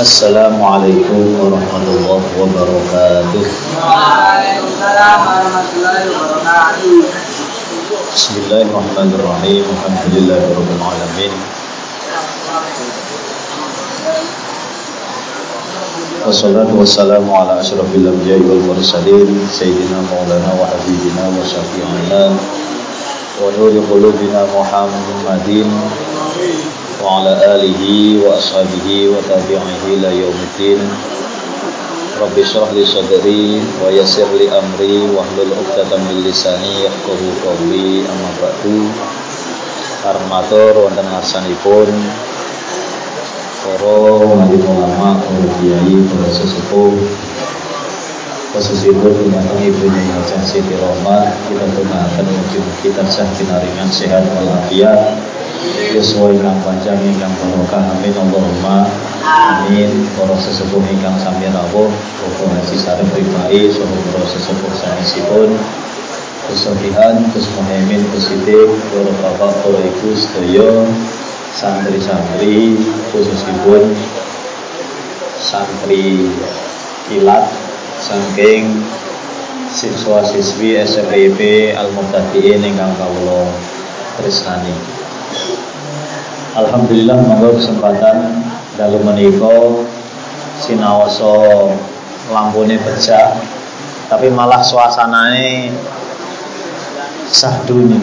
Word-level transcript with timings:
Assalamualaikum 0.00 1.36
warahmatullahi 1.36 2.24
wabarakatuh. 2.40 3.44
Waalaikumsalam 3.84 5.18
warahmatullahi 5.28 6.08
wabarakatuh. 6.08 7.04
Bismillahirrahmanirrahim. 8.08 9.60
Alhamdulillahirabbil 9.60 10.80
alamin. 10.80 11.32
Wassalatu 16.24 16.80
wassalamu 16.80 17.36
ala 17.36 17.60
asyrafil 17.60 18.08
anbiya'i 18.08 18.40
wal 18.40 18.72
mursalin 18.72 19.28
sayyidina 19.52 20.00
maulana 20.08 20.48
wa 20.56 20.64
habibina 20.64 21.28
wa 21.28 21.44
syafi'ina 21.44 22.40
ala 27.00 27.32
alihi 27.56 28.20
wa 28.20 28.36
ashabihi 28.36 29.08
wa 29.08 29.16
tabi'ihi 29.24 29.96
ila 29.96 30.08
yaumiddin. 30.12 30.80
Rabbi 32.20 32.44
shrah 32.44 32.68
li 32.76 32.84
sadri 32.84 33.64
wa 33.80 33.88
yassir 33.88 34.28
li 34.36 34.52
amri 34.52 35.08
wa 35.08 35.24
hlul 35.32 35.48
'uqdatam 35.56 36.04
min 36.04 36.20
lisani 36.20 36.84
yafqahu 36.84 37.26
qawli 37.40 38.04
amma 38.04 38.30
ba'du. 38.44 38.84
Karmatur 40.04 40.76
wonten 40.76 41.08
ngarsanipun 41.08 41.88
para 43.64 43.92
ulama, 44.20 45.16
para 45.20 45.48
kiai, 45.60 45.96
para 46.08 46.28
sesepuh 46.28 46.96
dumateng 48.50 49.62
Ibu 49.62 49.84
Nyai 49.86 50.10
Hajah 50.10 50.42
Siti 50.42 50.74
Roma 50.74 51.30
kita 51.46 51.70
doakan 51.70 52.26
mugi-mugi 52.26 52.90
tansah 52.98 53.22
pinaringan 53.38 53.86
sehat 53.86 54.26
walafiat. 54.34 55.14
Yuswa 55.94 56.34
ingkang 56.34 56.58
panjang 56.66 56.98
ingkang 56.98 57.30
barokah 57.38 57.94
amin 57.94 58.10
Allahumma 58.10 58.90
amin. 59.22 59.90
Para 60.18 60.34
sesepuh 60.34 60.82
ingkang 60.82 61.14
sami 61.22 61.46
rawuh 61.46 61.94
Bapak 61.94 62.50
Haji 62.58 62.74
Sarif 62.74 63.06
Rifai 63.14 63.70
saha 63.70 63.96
para 64.10 64.26
sesepuh 64.26 64.72
sanesipun 64.74 65.50
kesohihan, 66.50 67.14
kesmuhaimin, 67.30 68.02
kesidik, 68.10 68.74
para 68.90 69.12
bapak, 69.22 69.54
para 69.62 69.78
ibu, 69.86 70.10
sedaya 70.18 70.82
santri-santri 71.54 72.74
khususipun 73.14 73.94
santri 75.38 76.26
kilat 77.06 77.69
saking 78.00 78.80
siswa-siswi 79.70 80.80
SMIP 80.82 81.38
Al-Mubtadiin 81.76 82.64
ingkang 82.64 82.96
kawula 82.96 83.52
tresnani. 84.18 84.74
Alhamdulillah 86.58 87.20
monggo 87.22 87.60
kesempatan 87.60 88.42
dalu 88.74 88.98
menika 89.06 89.86
sinaosa 90.58 91.70
lampune 92.32 92.80
pecah 92.82 93.38
tapi 94.10 94.26
malah 94.32 94.58
suasanane 94.58 95.70
sahduni 97.30 98.02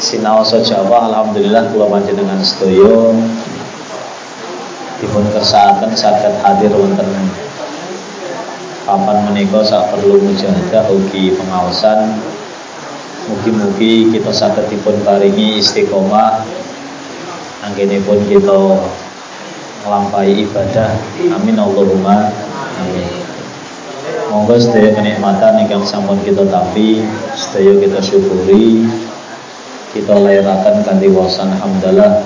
sinaosa 0.00 0.60
Jawa 0.60 1.08
alhamdulillah 1.08 1.72
kula 1.72 1.88
panjenengan 1.88 2.40
sedaya 2.44 3.12
dipun 5.00 5.24
kersakaken 5.32 5.96
saged 5.96 6.36
hadir 6.44 6.68
wonten 6.76 7.08
papan 8.84 9.18
menika 9.24 9.64
sak 9.64 9.88
perlu 9.96 10.20
mujahadah 10.20 10.92
ugi 10.92 11.32
pengawasan 11.40 12.20
mugi-mugi 13.32 14.12
kita 14.12 14.28
saged 14.28 14.68
dipun 14.68 15.00
paringi 15.00 15.56
istiqomah 15.56 16.44
anggenipun 17.64 18.20
kita 18.28 18.60
nglampahi 19.84 20.44
ibadah. 20.44 20.92
Amin 21.32 21.56
Allahumma. 21.56 22.28
Amin. 22.84 23.08
Monggo 24.28 24.54
sedaya 24.60 24.94
kenikmatan 24.94 25.64
ingkang 25.64 25.82
sampun 25.82 26.20
kita 26.22 26.46
tapi 26.46 27.02
sedaya 27.34 27.72
kita 27.80 27.98
syukuri 27.98 28.84
kita 29.90 30.12
layarakan 30.12 30.84
kanthi 30.86 31.08
wasan 31.10 31.50
hamdalah. 31.56 32.20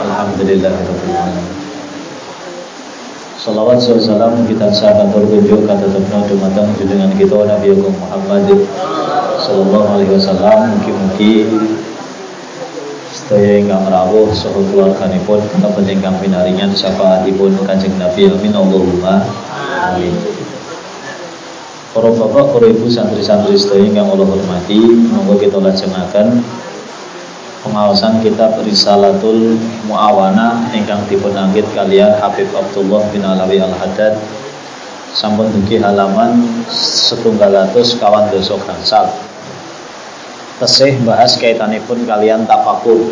Alhamdulillahirabbil 0.00 1.12
alamin 1.12 1.59
Salawat 3.40 3.80
salam 3.80 4.44
kita 4.44 4.68
sahabat 4.68 5.16
berkunjung 5.16 5.64
kata 5.64 5.88
tetapnya 5.88 6.28
dumateng 6.28 6.76
junjungan 6.76 7.08
kita 7.16 7.40
Nabi 7.48 7.72
Agung 7.72 7.96
Muhammad 7.96 8.68
Sallallahu 9.40 9.96
alaihi 9.96 10.12
wasallam. 10.12 10.76
Mugi-mugi 10.76 11.48
Sedaya 13.08 13.64
ingkang 13.64 13.88
rawuh 13.88 14.28
saha 14.36 14.60
keluarganipun 14.60 15.40
kata 15.56 15.72
panjengkang 15.72 16.20
pinaringan 16.20 16.76
syafaatipun 16.76 17.56
Kanjeng 17.64 17.96
Nabi. 17.96 18.28
Amin 18.28 18.52
Allahumma 18.52 19.24
amin. 19.88 20.12
Para 21.96 22.12
bapak, 22.12 22.44
para 22.52 22.66
ibu, 22.68 22.92
santri-santri 22.92 23.56
sedaya 23.56 23.88
yang 23.88 24.12
Allah 24.12 24.28
hormati, 24.28 24.78
monggo 25.10 25.40
kita 25.40 25.58
lajengaken 25.58 26.44
pengawasan 27.60 28.24
kitab 28.24 28.56
Risalatul 28.64 29.60
Muawana 29.84 30.72
ingkang 30.72 31.04
dipun 31.12 31.36
anggit 31.36 31.68
kalian 31.76 32.16
Habib 32.16 32.48
Abdullah 32.56 33.04
bin 33.12 33.20
Alawi 33.24 33.60
Al-Haddad. 33.60 34.16
Sampun 35.10 35.50
dugi 35.50 35.76
halaman 35.82 36.62
setunggal 36.70 37.50
atus 37.66 37.98
kawan 37.98 38.30
dosa 38.30 38.54
gangsal. 38.62 39.10
Tesih 40.62 41.02
bahas 41.02 41.34
kaitanipun 41.36 42.06
kalian 42.06 42.46
tafakur. 42.46 43.10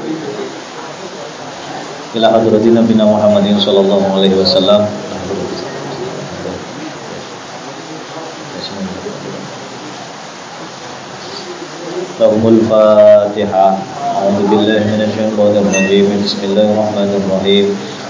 Ila 2.17 2.33
hadratin 2.33 2.79
Nabi 2.79 2.95
Muhammadin 2.97 3.59
sallallahu 3.61 4.15
alaihi 4.17 4.39
wasallam. 4.39 4.87
Lahumul 12.19 12.63
fatihah 12.67 13.98
أعوذ 14.18 14.40
بالله 14.50 14.82
من 14.94 15.02
الشيطان 15.08 15.54
الرجيم 15.62 16.06
بسم 16.26 16.40
الله 16.50 16.66
الرحمن 16.74 17.10
الرحيم 17.22 17.66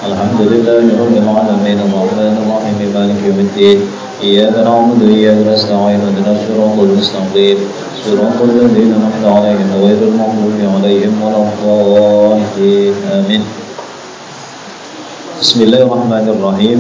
الحمد 0.07 0.39
لله 0.51 0.83
رب 1.01 1.16
العالمين 1.23 1.77
الرحمن 1.88 2.33
الرحيم 2.41 2.77
مالك 2.95 3.19
يوم 3.27 3.39
الدين 3.47 3.77
إياك 4.23 4.55
نعبد 4.67 4.99
وإياك 5.03 5.39
نستعين 5.47 5.99
اهدنا 6.07 6.31
الصراط 6.39 6.77
المستقيم 6.88 7.57
صراط 8.05 8.38
الذين 8.49 8.89
أنعمت 8.97 9.25
عليهم 9.35 9.69
غير 9.83 9.99
المغضوب 10.07 10.57
عليهم 10.75 11.13
ولا 11.23 11.39
الضالين 11.51 12.94
آمين 13.19 13.44
بسم 15.41 15.57
الله 15.67 15.81
الرحمن 15.88 16.25
الرحيم 16.35 16.79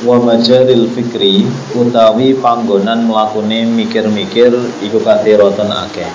wa 0.00 0.16
majaril 0.16 0.88
fikri 0.96 1.44
utawi 1.76 2.32
panggonan 2.32 3.04
mlakune 3.04 3.68
mikir-mikir 3.68 4.48
iku 4.80 4.96
kathiratan 5.04 5.68
akeh 5.68 6.08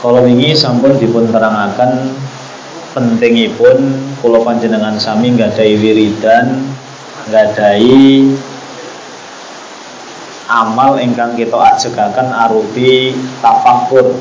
kalau 0.00 0.24
wingi 0.24 0.56
sampun 0.56 0.96
dipun 0.96 1.28
terangaken 1.28 2.16
pentingipun 2.96 3.78
kula 4.24 4.40
panjenengan 4.40 4.96
sami 4.96 5.36
nggadahi 5.36 5.76
wiridan, 5.76 6.72
nggadahi 7.28 8.32
amal 10.48 10.96
ingkang 10.96 11.36
kita 11.36 11.54
ajegaken 11.54 12.32
arupi 12.32 13.12
tafakur. 13.44 14.16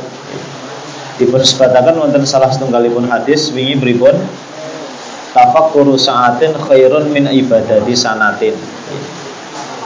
Dipun 1.15 1.41
sebataken 1.43 1.95
wonten 1.99 2.23
salah 2.23 2.51
setunggalipun 2.51 3.07
hadis 3.07 3.51
wingi 3.55 3.75
pripun? 3.79 4.15
Tafakuru 5.31 5.93
sa'atin 5.95 6.59
khairun 6.59 7.11
min 7.15 7.29
ibadati 7.29 7.95
sanatin. 7.95 8.55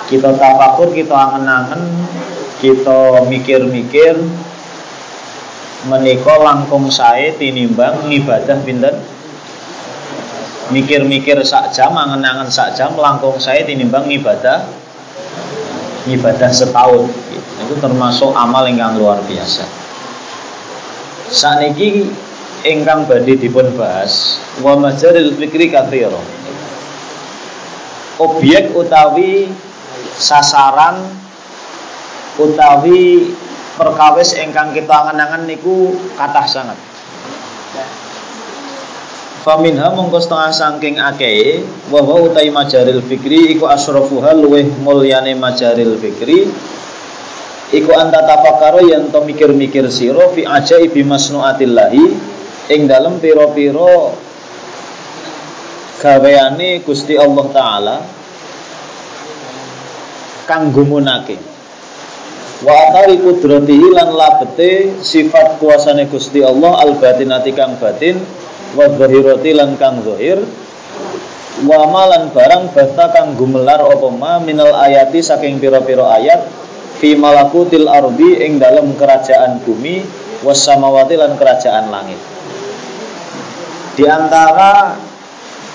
Kita 0.10 0.34
tafakur, 0.40 0.90
kita 0.94 1.14
angen-angen, 1.14 1.84
kita 2.62 3.28
mikir-mikir, 3.28 4.14
menika 5.88 6.40
langkung 6.40 6.88
sae 6.88 7.36
tinimbang 7.36 8.08
ngibadah 8.08 8.60
pinten? 8.64 8.96
Mikir-mikir 10.72 11.38
sak 11.44 11.76
jam 11.76 11.94
angen-angen 11.94 12.48
sak 12.48 12.74
jam 12.74 12.96
langkung 12.96 13.36
sae 13.38 13.68
tinimbang 13.68 14.08
ngibadah 14.08 14.64
ngibadah 16.08 16.52
setahun. 16.52 17.08
Itu 17.64 17.80
termasuk 17.80 18.32
amal 18.36 18.68
ingkang 18.68 19.00
luar 19.00 19.24
biasa. 19.28 19.64
Sakniki 21.34 22.08
ingkang 22.64 23.08
badhe 23.08 23.36
dipun 23.36 23.76
bahas 23.76 24.40
wa 24.64 24.80
majaril 24.80 25.36
fikri 25.36 25.72
kathira. 25.72 26.20
Objek 28.22 28.72
utawi 28.78 29.50
sasaran 30.16 31.02
utawi 32.38 33.34
perkawis 33.78 34.38
ingkang 34.38 34.74
kita 34.74 34.94
angen-angen 34.94 35.50
niku 35.50 35.98
kathah 36.14 36.46
sangat. 36.46 36.78
Faminha 39.44 39.92
mongko 39.92 40.24
setengah 40.24 40.56
saking 40.56 41.04
akeh 41.04 41.68
wa 41.92 42.00
wa 42.00 42.16
utai 42.24 42.48
majaril 42.48 43.04
fikri 43.04 43.52
iku 43.58 43.68
asrafuha 43.68 44.32
luweh 44.32 44.64
mulyane 44.80 45.36
majaril 45.36 46.00
fikri. 46.00 46.48
Iku 47.74 47.92
anta 47.92 48.24
tafakaro 48.24 48.86
yen 48.86 49.10
to 49.10 49.20
mikir-mikir 49.26 49.90
sira 49.90 50.30
fi 50.32 50.46
ajaibi 50.46 51.02
masnuatillahi 51.04 52.06
ing 52.72 52.86
dalem 52.86 53.18
pira-pira 53.18 54.14
gaweane 56.00 56.86
Gusti 56.86 57.18
Allah 57.20 57.46
taala. 57.52 57.98
Kang 60.48 60.72
gumunake 60.72 61.53
wa 62.64 62.74
atari 62.90 63.20
kudratihi 63.20 63.92
lan 63.92 64.16
labete 64.16 65.04
sifat 65.04 65.60
kuasane 65.60 66.08
Gusti 66.08 66.40
Allah 66.40 66.80
al 66.80 66.96
batinati 66.96 67.52
kang 67.52 67.76
batin 67.76 68.20
wa 68.74 68.88
zahirati 68.88 69.52
lan 69.52 69.76
kang 69.76 70.02
zahir. 70.02 70.40
Wa 71.64 71.86
malan 71.86 72.34
barang 72.34 72.74
bata 72.74 73.14
kang 73.14 73.38
gumelar 73.38 73.78
apa 73.78 74.10
ma 74.10 74.42
minal 74.42 74.74
ayati 74.74 75.22
saking 75.22 75.62
pira-pira 75.62 76.18
ayat 76.18 76.50
fi 76.98 77.14
malakutil 77.14 77.86
ardi 77.86 78.42
ing 78.42 78.58
dalam 78.58 78.98
kerajaan 78.98 79.62
bumi 79.62 80.02
was 80.42 80.66
samawati 80.66 81.14
lan 81.14 81.38
kerajaan 81.38 81.94
langit. 81.94 82.18
Di 83.94 84.10
antara 84.10 84.98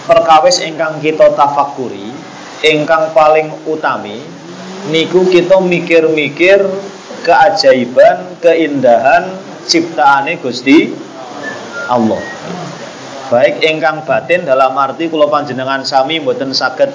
perkawis 0.09 0.65
ingkang 0.67 0.99
kita 0.99 1.31
tafakuri 1.37 2.11
ingkang 2.67 3.15
paling 3.15 3.55
utami 3.71 4.19
niku 4.89 5.29
kita 5.29 5.61
mikir-mikir 5.61 6.65
keajaiban, 7.23 8.41
keindahan 8.41 9.37
ciptaane 9.69 10.41
Gusti 10.41 10.93
Allah. 11.93 12.21
Baik 13.29 13.61
ingkang 13.61 14.09
batin 14.09 14.49
dalam 14.49 14.73
arti 14.81 15.13
kula 15.13 15.29
panjenengan 15.29 15.85
sami 15.85 16.17
mboten 16.17 16.57
saged 16.57 16.89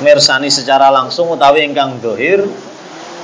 mirsani 0.00 0.48
secara 0.48 0.88
langsung 0.88 1.28
utawi 1.28 1.60
ingkang 1.68 2.00
dohir 2.00 2.40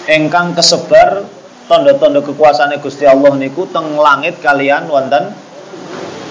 ingkang 0.05 0.53
kesebar 0.53 1.25
tanda-tanda 1.65 2.21
kekuasaane 2.21 2.77
Gusti 2.85 3.09
Allah 3.09 3.33
niku 3.41 3.65
teng 3.73 3.97
langit 3.97 4.37
kalian 4.45 4.85
wonten 4.93 5.33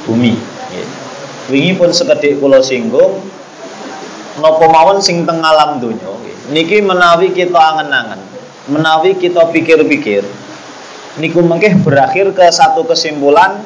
bumi. 0.05 0.38
Wingi 1.49 1.73
pun 1.77 1.89
sekedhik 1.89 2.38
kula 2.38 2.61
singgung 2.61 3.21
napa 4.41 4.65
mawon 4.69 5.01
sing 5.01 5.25
teng 5.25 5.41
alam 5.41 5.81
donya 5.81 6.14
niki 6.51 6.81
menawi 6.81 7.33
kita 7.33 7.57
angen-angen, 7.57 8.21
menawi 8.69 9.18
kita 9.18 9.50
pikir-pikir 9.50 10.25
niku 11.15 11.39
mengke 11.39 11.71
berakhir 11.80 12.36
ke 12.36 12.44
satu 12.51 12.83
kesimpulan 12.83 13.63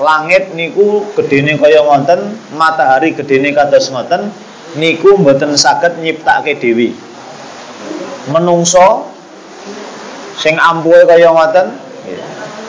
langit 0.00 0.50
niku 0.56 1.06
gedene 1.14 1.60
kaya 1.60 1.84
ngoten, 1.84 2.34
matahari 2.56 3.12
gedene 3.14 3.52
kados 3.52 3.92
ngoten, 3.92 4.32
niku 4.80 5.20
mboten 5.20 5.54
saged 5.54 6.00
nyiptake 6.00 6.56
dewi. 6.56 6.96
Menungso 8.32 9.06
sing 10.40 10.56
ampuhe 10.56 11.04
kaya 11.04 11.28
ngoten 11.30 11.76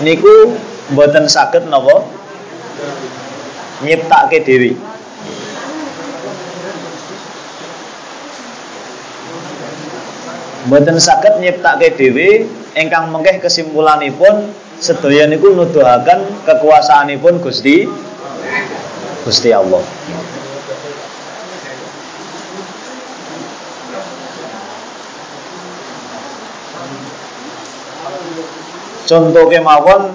niku 0.03 0.53
mboten 0.91 1.25
saged 1.31 1.65
napa 1.71 2.03
nyiptake 3.81 4.43
dewi. 4.43 4.90
Mboten 10.61 11.01
saged 11.01 11.41
nyiptake 11.41 11.97
dhewe 11.97 12.45
ingkang 12.77 13.09
mengkeh 13.09 13.41
kesimpulanipun 13.41 14.53
sedaya 14.77 15.25
niku 15.25 15.57
nuduhaken 15.57 16.45
kekuasaanipun 16.45 17.41
Gusti 17.41 17.89
Gusti 19.25 19.49
Allah. 19.49 19.81
Contoh 29.09 29.49
kemawon 29.49 30.13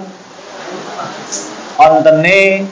ontene 1.75 2.65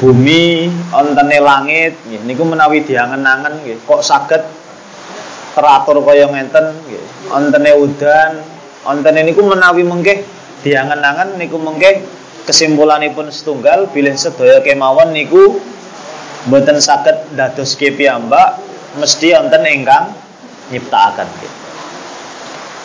bumi, 0.00 0.72
ontene 0.90 1.38
langit, 1.38 1.94
nggih 2.08 2.26
niku 2.26 2.42
menawi 2.48 2.80
diangen-angen 2.82 3.60
nggih 3.60 3.76
kok 3.86 4.02
saged 4.02 4.61
teratur 5.52 6.00
kaya 6.04 6.28
ngenten 6.28 6.76
nggih. 6.84 7.04
Ontene 7.32 7.72
udan, 7.76 8.32
ontene 8.84 9.20
niku 9.24 9.44
menawi 9.44 9.84
mengke 9.84 10.24
diangen-angen 10.62 11.36
niku 11.40 11.56
mengke 11.60 12.04
kesimpulanipun 12.44 13.30
setunggal 13.30 13.90
bilih 13.94 14.14
sedaya 14.18 14.60
kemawon 14.62 15.14
niku 15.14 15.62
mboten 16.50 16.82
saged 16.82 17.38
dadoske 17.38 17.94
piyambak 17.94 18.58
mesti 18.98 19.34
wonten 19.38 19.62
ingkang 19.66 20.10
nyiptakaken. 20.74 21.28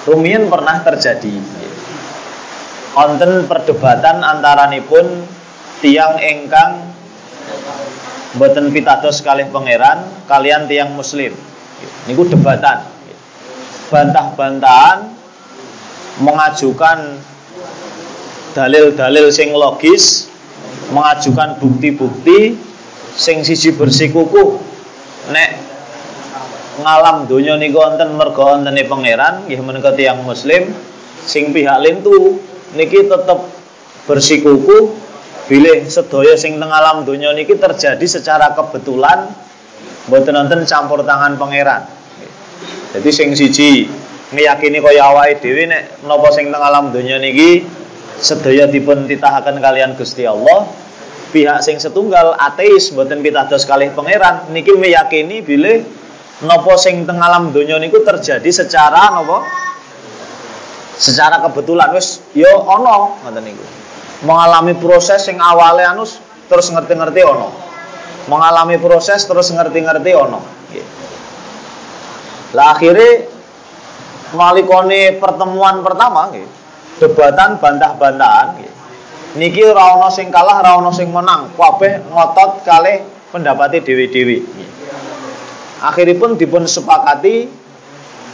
Rumiyin 0.08 0.48
pernah 0.48 0.80
terjadi 0.86 1.36
wonten 2.96 3.46
perdebatan 3.50 4.24
antaranipun 4.24 5.26
tiang 5.82 6.18
ingkang 6.18 6.94
mboten 8.38 8.74
pitados 8.74 9.22
kalih 9.22 9.50
pangeran 9.50 10.06
kalian 10.30 10.66
tiang 10.70 10.94
muslim. 10.94 11.34
Niku 12.08 12.24
debatan. 12.28 12.88
Bantah-bantahan 13.88 15.16
mengajukan 16.24 17.20
dalil-dalil 18.58 19.30
sing 19.30 19.54
logis, 19.54 20.28
mengajukan 20.92 21.60
bukti-bukti 21.60 22.58
sing 23.18 23.42
siji 23.42 23.74
bersikuku 23.74 24.62
nek 25.34 25.50
ngalam 26.86 27.26
donya 27.26 27.58
niku 27.58 27.82
wonten 27.82 28.14
merga 28.14 28.54
wontene 28.54 28.86
pangeran 28.86 29.50
nggih 29.50 29.60
menika 29.66 29.92
tiyang 29.98 30.22
muslim 30.22 30.70
sing 31.26 31.50
pihak 31.50 31.82
lintu 31.82 32.38
niki 32.78 33.10
tetep 33.10 33.40
bersikuku 34.06 34.94
bilih 35.50 35.90
sedaya 35.90 36.38
sing 36.38 36.62
teng 36.62 36.72
donya 37.04 37.34
niki 37.34 37.58
terjadi 37.58 38.06
secara 38.06 38.54
kebetulan 38.54 39.28
mboten 40.08 40.38
wonten 40.38 40.62
campur 40.70 41.02
tangan 41.02 41.36
pangeran 41.42 41.97
jadi 42.96 43.10
sing 43.12 43.36
siji 43.36 43.90
ngeyakini 44.32 44.80
kaya 44.80 45.12
awake 45.12 45.44
dhewe 45.44 45.68
nek 45.68 46.04
napa 46.04 46.30
sing 46.36 46.52
teng 46.52 46.64
alam 46.64 46.92
donya 46.92 47.20
niki 47.20 47.64
sedaya 48.20 48.68
dipun 48.68 49.08
titahaken 49.08 49.60
kalian 49.60 49.96
Gusti 49.96 50.28
Allah 50.28 50.68
pihak 51.32 51.60
sing 51.64 51.80
setunggal 51.80 52.36
ateis 52.40 52.92
mboten 52.96 53.20
pitados 53.20 53.68
kalih 53.68 53.92
pangeran 53.92 54.52
niki 54.52 54.76
meyakini 54.76 55.44
bilih 55.44 55.84
nopo 56.44 56.76
sing 56.76 57.04
teng 57.04 57.20
alam 57.20 57.52
donya 57.52 57.80
niku 57.80 58.04
terjadi 58.04 58.48
secara 58.52 59.16
nopo 59.16 59.44
secara 60.98 61.44
kebetulan 61.46 61.94
wis 61.94 62.24
yo 62.34 62.50
ono 62.50 63.22
ngoten 63.22 63.44
niku. 63.46 63.66
Mengalami 64.26 64.74
proses 64.74 65.30
sing 65.30 65.38
awale 65.38 65.86
anus 65.86 66.18
terus 66.50 66.74
ngerti-ngerti 66.74 67.22
ono 67.22 67.68
mengalami 68.28 68.76
proses 68.80 69.24
terus 69.24 69.52
ngerti-ngerti 69.56 70.12
ono 70.16 70.40
lah 72.56 72.78
akhirnya 72.78 73.28
malikone 74.36 75.18
pertemuan 75.20 75.84
pertama 75.84 76.32
nggih. 76.32 76.48
Debatan 76.98 77.60
bantah-bantahan 77.60 78.48
nggih. 78.60 78.72
Niki 79.38 79.62
ora 79.68 80.00
ono 80.00 80.08
sing 80.08 80.32
kalah 80.32 80.64
ora 80.64 80.80
ono 80.80 80.92
sing 80.96 81.12
menang. 81.12 81.52
Kabeh 81.58 82.08
ngotot 82.12 82.64
kalih 82.64 83.18
pendapati 83.32 83.84
dewi-dewi 83.84 84.38
akhiripun 85.84 86.40
dipun 86.40 86.66
sepakati 86.66 87.46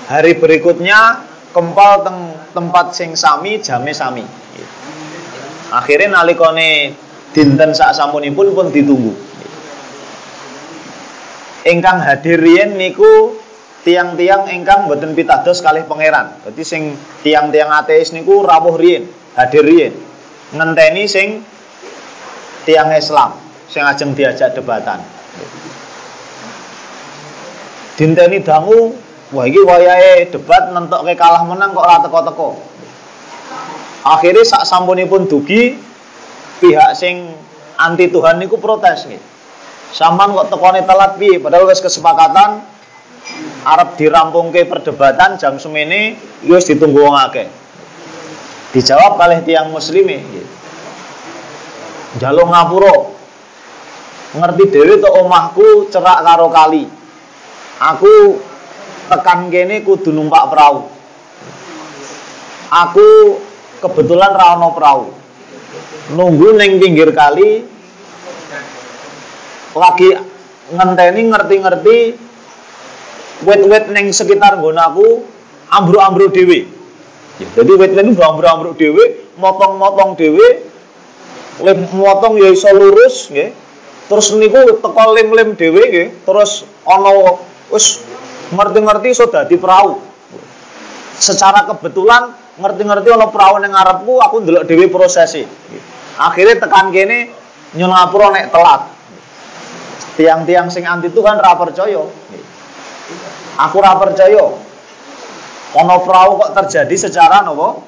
hari 0.08 0.32
berikutnya 0.40 1.24
kempal 1.52 2.08
teng 2.08 2.18
tempat 2.56 2.96
sing 2.96 3.18
sami 3.20 3.60
jame 3.60 3.92
sami 3.92 4.24
akhirnya 5.74 6.22
nalikone 6.22 6.94
dinten 7.36 7.76
sak 7.76 7.98
sampunipun 7.98 8.54
pun 8.56 8.68
ditunggu 8.72 9.12
ingkang 11.68 12.00
hadir 12.00 12.40
niku 12.72 13.36
tiang-tiang 13.84 14.48
ingkang 14.52 14.88
boten 14.88 15.12
pitados 15.14 15.60
kalih 15.60 15.84
pangeran. 15.84 16.40
Berarti 16.44 16.64
sing 16.64 16.96
tiang-tiang 17.22 17.70
ateis 17.72 18.16
niku 18.16 18.44
rawuh 18.44 18.80
riyen 18.80 19.08
hadir 19.36 19.64
riyen. 19.64 19.94
Ngenteni 20.56 21.04
sing 21.06 21.44
tiang 22.64 22.90
Islam 22.96 23.36
sing 23.68 23.84
ajeng 23.84 24.16
diajak 24.16 24.56
debatan. 24.56 25.04
Dinteni 28.00 28.42
dangu 28.42 28.96
wah 29.36 29.46
iki 29.46 29.62
wayahe 29.62 30.32
debat 30.32 30.74
nentokke 30.74 31.14
kalah 31.14 31.46
menang 31.46 31.76
kok 31.76 31.84
ora 31.86 31.98
teko-teko. 32.02 32.50
Akhirnya 34.04 34.44
sak 34.44 34.68
sampunipun 34.68 35.32
dugi 35.32 35.80
pihak 36.60 36.92
sing 36.96 37.32
anti 37.80 38.12
Tuhan 38.12 38.40
niku 38.40 38.60
protes 38.60 39.08
nih 39.08 39.20
sampan 39.94 40.34
kok 40.34 40.50
tekone 40.50 40.82
telat 40.84 41.22
piye? 41.22 41.38
Padahal 41.38 41.70
wis 41.70 41.80
kesepakatan 41.80 42.66
arep 43.64 43.90
dirampungke 43.96 44.68
perdebatan 44.68 45.40
jam 45.40 45.56
semene 45.58 46.20
wis 46.48 46.68
ditunggu 46.68 47.00
wong 47.04 47.16
dijawab 48.76 49.16
kalih 49.16 49.40
tiang 49.48 49.72
muslimi 49.72 50.20
jaluk 52.20 52.48
ngapura 52.50 52.96
ngerti 54.34 54.64
dhewe 54.74 54.98
to 54.98 55.10
omahku 55.10 55.88
cerak 55.94 56.26
karo 56.26 56.50
kali 56.50 57.04
Aku 57.84 58.40
tekan 59.12 59.52
kene 59.52 59.84
kudu 59.84 60.16
numpak 60.16 60.48
perahu. 60.48 60.88
Aku 62.72 63.08
kebetulan 63.84 64.32
ra 64.32 64.56
ono 64.56 64.72
perahu. 64.72 65.06
Nunggu 66.16 66.56
neng 66.56 66.80
pinggir 66.80 67.12
kali 67.12 67.66
lagi 69.74 70.10
ngenteni 70.70 71.22
ngerti-ngerti 71.34 71.98
neng 73.92 74.08
sekitar 74.16 74.58
nggon 74.60 74.80
aku 74.80 75.08
ambruk-ambruk 75.70 76.32
dhewe. 76.32 76.70
Ya, 77.42 77.48
jadi 77.58 77.72
wet-wet 77.74 78.06
itu 78.14 78.22
ambruk-ambruk 78.22 78.78
dhewe, 78.78 79.26
motong-motong 79.42 80.14
dhewe, 80.14 80.70
lem 81.66 81.80
motong 81.98 82.38
ya 82.38 82.54
iso 82.54 82.70
lurus 82.74 83.34
nggih. 83.34 83.50
Terus 84.04 84.36
niku 84.38 84.78
teko 84.84 85.04
lem-lem 85.18 85.58
dhewe 85.58 85.82
nggih, 85.82 86.08
terus 86.28 86.68
ana 86.86 87.40
wis 87.74 88.04
ngerti-ngerti 88.54 89.08
iso 89.18 89.26
dadi 89.32 89.58
perahu. 89.58 89.98
Secara 91.18 91.66
kebetulan 91.66 92.34
ngerti-ngerti 92.62 93.10
ana 93.10 93.28
perahu 93.34 93.58
ning 93.64 93.74
ngarepku, 93.74 94.14
aku 94.22 94.36
ndelok 94.46 94.64
dhewe 94.70 94.86
prosesi. 94.94 95.42
Akhirnya 96.22 96.62
tekan 96.62 96.94
kene 96.94 97.34
nyun 97.74 97.90
ngapura 97.90 98.30
nek 98.30 98.54
telat. 98.54 98.82
Tiang-tiang 100.14 100.70
sing 100.70 100.86
anti 100.86 101.10
Tuhan 101.10 101.42
ra 101.42 101.58
percaya. 101.58 102.06
Aku 103.58 103.78
ra 103.82 103.98
percaya. 104.02 104.46
Ono 105.74 105.96
perahu 106.06 106.32
kok 106.42 106.54
terjadi 106.54 106.96
secara 106.98 107.42
nopo? 107.46 107.82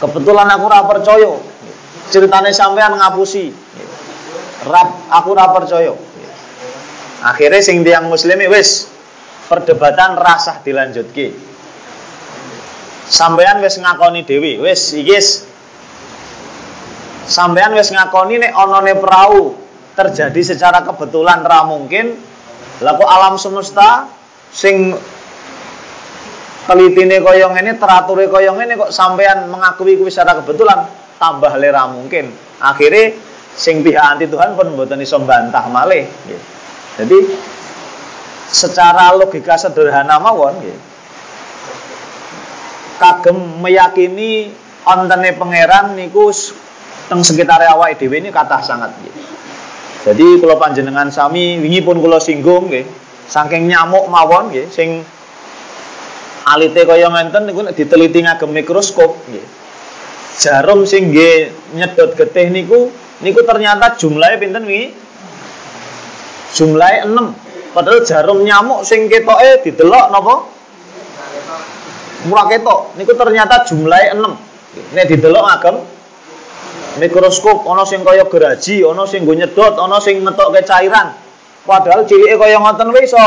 Kebetulan 0.00 0.48
aku 0.48 0.66
ra 0.68 0.80
percaya. 0.88 1.32
Ceritane 2.08 2.52
sampean 2.52 2.96
ngapusi. 2.96 3.52
Rap 4.68 4.88
aku 5.12 5.30
ra 5.36 5.52
percaya. 5.52 5.92
Akhirnya 7.20 7.60
sing 7.60 7.84
tiang 7.84 8.08
muslimi 8.08 8.48
wis 8.48 8.88
perdebatan 9.48 10.16
rasah 10.16 10.64
dilanjutke. 10.64 11.36
Sampean 13.10 13.60
wis 13.60 13.76
ngakoni 13.76 14.24
dewi, 14.24 14.56
wis 14.62 14.96
iki 14.96 15.18
Sampean 17.30 17.76
wis 17.78 17.94
ngakoni 17.94 18.42
nek 18.42 18.52
onone 18.56 18.92
perahu 18.98 19.54
terjadi 19.94 20.40
secara 20.42 20.82
kebetulan 20.82 21.44
ra 21.46 21.62
mungkin. 21.62 22.16
Laku 22.80 23.04
alam 23.04 23.36
semesta 23.36 24.08
sing 24.50 24.94
telitine 26.66 27.18
kaya 27.22 27.50
ngene, 27.50 27.78
terature 27.78 28.30
kaya 28.30 28.50
ngene 28.54 28.78
kok 28.78 28.90
sampean 28.94 29.50
mengakui 29.50 29.98
kuwi 29.98 30.10
secara 30.10 30.38
kebetulan 30.42 30.86
tambah 31.18 31.50
lera 31.58 31.90
mungkin. 31.90 32.30
Akhirnya 32.60 33.16
sing 33.56 33.82
pihak 33.82 34.16
anti 34.16 34.30
Tuhan 34.30 34.54
pun 34.54 34.72
mboten 34.72 35.02
iso 35.02 35.18
bantah 35.20 35.66
malih 35.66 36.06
Jadi 37.00 37.18
secara 38.50 39.14
logika 39.14 39.56
sederhana 39.56 40.18
mawon 40.20 40.58
nggih. 40.60 40.78
Kagem 43.00 43.64
meyakini 43.64 44.52
ontene 44.84 45.32
pangeran 45.34 45.96
niku 45.96 46.28
teng 47.08 47.24
sekitar 47.24 47.64
awake 47.72 47.96
dhewe 47.96 48.20
ini 48.20 48.28
kata 48.28 48.60
sangat. 48.60 48.92
Jadi 50.04 50.40
kalau 50.40 50.56
panjenengan 50.60 51.08
sami 51.08 51.60
wingi 51.60 51.80
pun 51.80 52.00
kula 52.00 52.20
singgung 52.20 52.68
nggih, 52.68 52.84
saking 53.30 53.70
nyamuk 53.70 54.10
mawon 54.10 54.50
nggih 54.50 54.66
sing 54.74 55.06
alite 56.50 56.82
kaya 56.82 57.06
ngenten 57.06 57.46
niku 57.46 57.62
nek 57.62 57.78
diteliti 57.78 58.26
ngagem 58.26 58.50
mikroskop 58.50 59.14
nggih. 59.30 59.46
Jarum 60.42 60.82
sing 60.82 61.14
nggih 61.14 61.54
nyedot 61.78 62.18
getih 62.18 62.50
niku 62.50 62.90
niku 63.22 63.46
ternyata 63.46 63.94
jumlahnya 63.94 64.36
pinten 64.42 64.66
wingi? 64.66 64.90
Jumlahnya 66.50 67.06
6. 67.06 67.70
Padahal 67.70 68.02
jarum 68.02 68.42
nyamuk 68.42 68.82
sing 68.82 69.06
ketoke 69.06 69.62
didelok 69.62 70.10
napa? 70.10 70.34
Murah 72.26 72.46
ketok. 72.50 72.98
Niku 72.98 73.14
ternyata 73.14 73.62
jumlahnya 73.62 74.18
6. 74.18 74.94
Nek 74.98 75.06
didelok 75.06 75.44
ngagem 75.46 75.76
mikroskop 76.98 77.62
ana 77.70 77.86
sing 77.86 78.02
kaya 78.02 78.26
geraji, 78.26 78.82
ana 78.82 79.06
sing 79.06 79.22
nggo 79.22 79.38
nyedot, 79.38 79.78
ana 79.78 80.02
sing 80.02 80.26
ngetokke 80.26 80.66
cairan. 80.66 81.14
Padahal 81.66 82.08
cilike 82.08 82.36
kaya 82.40 82.56
ngoten 82.56 82.88
wae 82.92 83.04
iso 83.04 83.20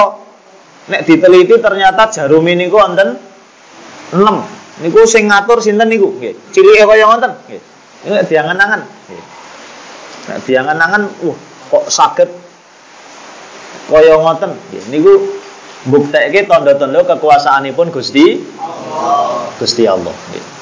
nek 0.89 1.07
diteliti 1.07 1.55
ternyata 1.61 2.11
jarum 2.11 2.43
ini 2.49 2.67
niku 2.67 2.81
wonten 2.81 3.15
6. 4.11 4.83
Niku 4.83 5.05
sing 5.05 5.29
ngatur 5.29 5.61
sinten 5.61 5.87
niku 5.87 6.13
nggih. 6.17 6.33
Cilike 6.51 6.83
kaya 6.83 7.05
ngoten 7.07 7.31
nggih. 7.47 7.61
Ini 8.03 8.21
diangan-angan. 8.27 8.81
Nek 10.27 10.37
diangan-angan 10.43 11.03
wah 11.23 11.37
kok 11.71 11.85
saged 11.87 12.29
kaya 13.87 14.13
ngoten 14.17 14.51
nggih. 14.57 14.83
Niku 14.89 15.13
mbuktekke 15.87 16.49
tanda-tanda 16.49 17.05
kekuasaanipun 17.05 17.93
Gusti 17.93 18.41
Allah. 18.57 19.53
Gusti 19.61 19.83
Allah 19.85 20.15
nggih 20.31 20.53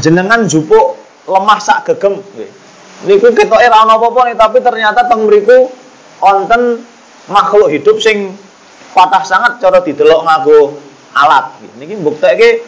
jenengan 0.00 0.44
jupuk 0.48 0.98
lemah 1.26 1.60
sak 1.62 1.88
gegem 1.88 2.20
nggih. 2.20 2.50
Niku 3.04 3.28
ketoke 3.36 3.60
ora 3.60 3.84
ana 3.84 4.00
apa-apa 4.00 4.32
tapi 4.32 4.64
ternyata 4.64 5.04
teng 5.04 5.28
mriku 5.28 5.68
wonten 6.24 6.80
makhluk 7.28 7.68
hidup 7.68 8.00
sing 8.00 8.32
patah 8.96 9.20
sangat 9.20 9.60
cara 9.60 9.84
didelok 9.84 10.24
nganggo 10.24 10.80
alat. 11.12 11.60
Niki 11.76 12.00
mbuktekke 12.00 12.64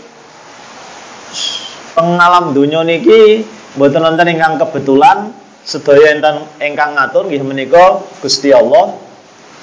pengalam 1.96 2.52
dunia 2.52 2.84
niki 2.84 3.48
mboten 3.80 4.04
wonten 4.04 4.28
ingkang 4.28 4.60
kebetulan 4.60 5.32
sedaya 5.64 6.12
enten 6.12 6.44
ingkang 6.60 6.92
ngatur 6.96 7.24
nggih 7.24 7.40
menika 7.44 8.04
Gusti 8.20 8.52
Allah 8.52 9.00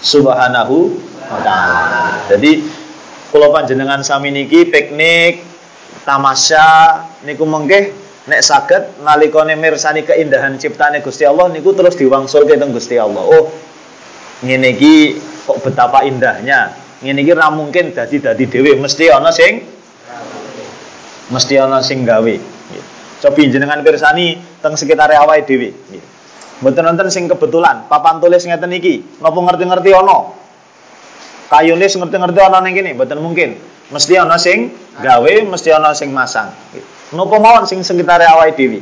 Subhanahu 0.01 0.97
wa 1.29 1.39
taala. 1.45 2.25
Jadi 2.29 2.65
kula 3.29 3.53
panjenengan 3.53 4.01
sami 4.01 4.33
niki 4.33 4.65
piknik 4.69 5.45
tamasya 6.05 7.01
niku 7.25 7.45
mengke 7.45 8.04
nek 8.25 8.41
saged 8.41 9.05
nalikane 9.05 9.53
mirsani 9.53 10.01
keindahan 10.01 10.57
ciptane 10.57 11.05
Gusti 11.05 11.29
Allah 11.29 11.45
niku 11.53 11.77
terus 11.77 11.93
diwangsulke 11.93 12.57
teng 12.57 12.73
Gusti 12.73 12.97
Allah. 12.97 13.21
Oh, 13.21 13.53
ngene 14.41 14.73
iki 14.73 15.17
kok 15.45 15.61
betapa 15.61 16.01
indahnya. 16.09 16.73
Ngene 17.05 17.21
iki 17.21 17.33
ra 17.37 17.53
mungkin 17.53 17.93
dadi-dadi 17.93 18.49
dhewe, 18.49 18.81
mesti 18.81 19.13
ana 19.13 19.29
sing 19.29 19.61
mesti 21.29 21.53
ana 21.61 21.85
sing 21.85 22.01
gawe. 22.01 22.35
Cobi 23.21 23.41
jenengan 23.53 23.85
pirsani 23.85 24.41
teng 24.61 24.73
sekitar 24.73 25.13
awake 25.13 25.45
dhewe. 25.45 25.69
Mboten 26.65 26.87
wonten 26.87 27.11
sing 27.11 27.27
kebetulan, 27.27 27.85
papan 27.91 28.23
tulis 28.23 28.47
ngeten 28.47 28.71
iki, 28.73 29.21
napa 29.21 29.37
ngerti-ngerti 29.37 29.91
ana. 29.91 30.33
Kayune 31.51 31.83
ngerti-ngerti 31.85 32.39
ana 32.41 32.57
ning 32.63 32.73
kene, 32.73 32.97
mboten 32.97 33.21
mungkin 33.21 33.59
mesti 33.93 34.17
ana 34.17 34.39
sing 34.41 34.73
gawe, 34.97 35.33
mesti 35.45 35.69
ana 35.75 35.93
sing 35.93 36.09
masang. 36.15 36.49
Napa 37.13 37.37
mawon 37.37 37.69
sing 37.69 37.85
sekitare 37.85 38.25
awake 38.25 38.57
dhewe. 38.57 38.79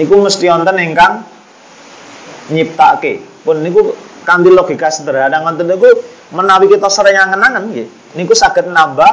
Niku 0.00 0.14
mesti 0.24 0.48
wonten 0.48 0.76
ingkang 0.80 1.26
nyiptake. 2.48 3.44
Pun 3.44 3.60
niku 3.60 3.92
kanthi 4.24 4.48
logika 4.48 4.88
sederhana 4.88 5.44
ngoten 5.44 5.68
niku 5.68 5.88
menawi 6.32 6.72
kita 6.72 6.88
sering 6.88 7.16
angen-angen 7.16 7.72
nggih. 7.72 7.88
Niku 8.16 8.32
saged 8.32 8.72
nambah 8.72 9.12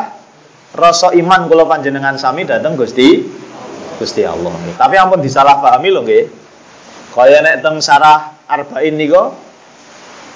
rasa 0.75 1.11
iman 1.15 1.47
kula 1.51 1.67
panjenengan 1.67 2.15
sami 2.15 2.47
dateng 2.47 2.79
Gusti 2.79 3.23
Gusti 3.99 4.23
Allah. 4.23 4.51
Tapi 4.75 4.95
ampun 4.95 5.19
disalahpahami 5.23 5.89
lho 5.91 6.01
nggih. 6.03 6.23
Kaya 7.15 7.39
nek 7.39 7.63
teng 7.63 7.79
sarah 7.79 8.35
arba'in 8.47 8.95
niku 8.99 9.31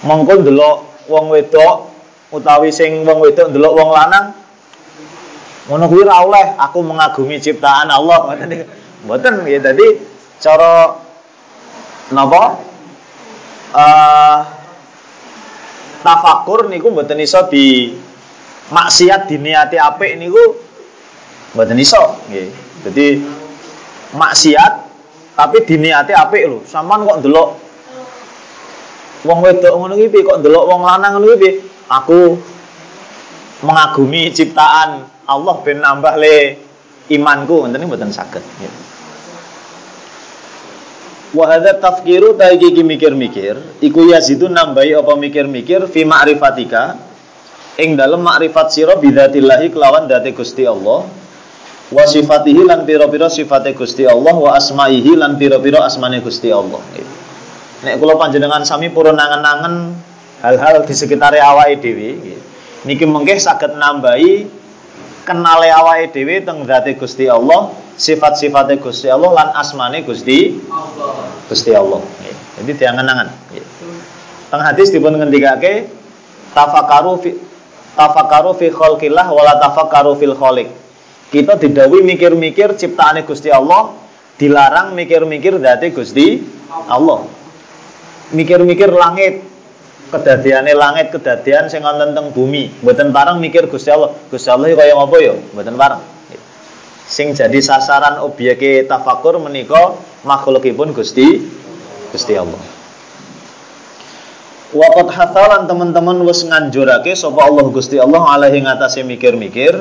mongko 0.08 0.44
ndelok 0.44 0.78
wong 1.12 1.28
wedok 1.36 1.92
utawi 2.32 2.72
sing 2.72 3.04
wong 3.04 3.20
wedok 3.20 3.52
ndelok 3.52 3.74
wong 3.76 3.90
lanang 3.92 4.39
ngono 5.70 5.86
kuwi 5.86 6.04
ra 6.04 6.26
oleh. 6.26 6.58
Aku 6.58 6.82
mengagumi 6.82 7.38
ciptaan 7.38 7.94
Allah. 7.94 8.26
Ngoten 8.26 8.66
mboten. 9.06 9.34
Ya 9.46 9.62
dadi 9.62 9.86
cara 10.42 10.98
napa? 12.10 12.44
Uh, 13.70 14.38
tafakur 16.02 16.74
niku 16.74 16.90
mboten 16.90 17.22
iso 17.22 17.46
di 17.54 17.94
maksiat 18.74 19.30
diniati 19.30 19.78
apik 19.78 20.18
niku 20.18 20.44
mboten 21.54 21.78
iso. 21.78 22.18
Nggih. 22.28 22.50
Dadi 22.90 23.06
maksiat 24.18 24.74
tapi 25.38 25.58
diniati 25.64 26.18
apik 26.18 26.44
lho. 26.50 26.60
Sampean 26.66 27.06
kok 27.06 27.22
ndelok 27.22 27.50
wong 29.28 29.40
wedok 29.44 29.74
ngono 29.76 29.94
iki 30.00 30.24
kok 30.24 30.40
ndelok 30.40 30.64
wong 30.64 30.82
lanang 30.88 31.20
ngono 31.20 31.28
iki 31.36 31.60
aku 31.92 32.40
mengagumi 33.68 34.32
ciptaan 34.32 35.04
Allah 35.30 35.56
ben 35.62 35.78
nambah 35.78 36.14
le 36.18 36.58
imanku. 37.14 37.70
Ngoten 37.70 37.86
mboten 37.86 38.10
saged. 38.10 38.42
Ya. 38.42 38.72
Wa 41.30 41.46
hadza 41.46 41.78
tafkiru 41.78 42.34
ta 42.34 42.50
iki 42.50 42.82
mikir-mikir 42.82 43.86
iku 43.86 44.10
yazidu 44.10 44.50
nambahi 44.50 44.98
apa 44.98 45.14
mikir-mikir 45.14 45.86
fi 45.86 46.02
ma'rifatika 46.02 46.98
ing 47.78 47.94
dalem 47.94 48.26
makrifat 48.26 48.74
sira 48.74 48.98
bidzatillahi 48.98 49.70
kelawan 49.70 50.10
date 50.10 50.34
Gusti 50.34 50.66
Allah. 50.66 51.06
Wa 51.90 52.06
sifatihi 52.06 52.66
lan 52.66 52.86
pira-pira 52.86 53.30
sifate 53.30 53.78
Gusti 53.78 54.10
Allah 54.10 54.34
wa 54.34 54.58
asmaihi 54.58 55.14
lan 55.18 55.38
pira-pira 55.38 55.86
asmane 55.86 56.22
Gusti 56.22 56.50
Allah. 56.50 56.82
Nek 57.86 57.96
kula 58.02 58.18
panjenengan 58.18 58.66
sami 58.66 58.90
purun 58.90 59.14
nangen-nangen 59.14 59.98
hal-hal 60.42 60.86
di 60.86 60.94
sekitar 60.98 61.38
awake 61.38 61.78
dhewe 61.84 62.10
niki 62.88 63.06
mengke 63.06 63.36
saged 63.38 63.76
nambahi 63.76 64.59
kenale 65.30 65.70
awake 65.70 66.10
dhewe 66.10 66.42
teng 66.42 66.66
zate 66.66 66.98
Gusti 66.98 67.30
Allah, 67.30 67.70
sifat-sifate 67.94 68.82
Gusti 68.82 69.14
Allah 69.14 69.30
lan 69.30 69.48
asmane 69.54 70.02
Gusti 70.02 70.58
Gusti 71.46 71.72
Allah. 71.78 72.02
Jadi 72.58 72.72
diangen-angen. 72.74 73.30
Nggih. 73.30 73.66
Teng 74.50 74.62
hadis 74.66 74.90
dipun 74.90 75.22
ngendikake 75.22 75.86
tafakaru 76.58 77.22
fi 77.22 77.38
tafakaru 77.94 78.58
fi 78.58 78.74
khalqillah 78.74 79.30
wala 79.30 79.62
tafakaru 79.62 80.18
fil 80.18 80.34
khaliq. 80.34 80.74
Kita 81.30 81.62
didhawuhi 81.62 82.02
mikir-mikir 82.02 82.74
ciptaane 82.74 83.22
Gusti 83.22 83.54
Allah, 83.54 83.94
dilarang 84.42 84.98
mikir-mikir 84.98 85.62
zate 85.62 85.94
Gusti 85.94 86.42
Allah. 86.90 87.30
Mikir-mikir 88.34 88.90
langit, 88.90 89.46
kedadiane 90.10 90.74
langit 90.74 91.14
kedadian 91.14 91.70
sing 91.70 91.86
wonten 91.86 92.18
teng 92.18 92.34
bumi. 92.34 92.82
Mboten 92.82 93.14
parang 93.14 93.38
mikir 93.38 93.70
Gusti 93.70 93.94
Allah. 93.94 94.12
Gusti 94.28 94.50
Allah 94.50 94.74
kaya 94.74 94.98
apa 94.98 95.18
ya? 95.22 95.34
Mboten 95.54 95.78
parang 95.78 96.02
sing 97.10 97.34
jadi 97.34 97.58
sasaran 97.58 98.22
objeke 98.22 98.86
tafakur 98.86 99.42
menika 99.42 99.98
makhlukipun 100.22 100.94
Gusti 100.94 101.42
Gusti 102.14 102.38
Allah. 102.38 102.62
Waqat 104.70 105.10
hasalan 105.10 105.66
teman-teman 105.66 106.22
wis 106.30 106.46
nganjurake 106.46 107.18
sapa 107.18 107.50
Allah 107.50 107.66
Gusti 107.74 107.98
Allah 107.98 108.22
alaihi 108.38 108.62
ngatasé 108.62 109.02
mikir-mikir. 109.02 109.74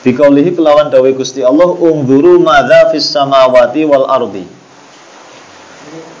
Bikaulihi 0.00 0.56
kelawan 0.56 0.88
dawe 0.88 1.10
Gusti 1.12 1.44
Allah 1.44 1.68
ungduru 1.76 2.40
madza 2.40 2.88
fis 2.96 3.12
samawati 3.12 3.84
wal 3.84 4.08
ardi. 4.08 4.48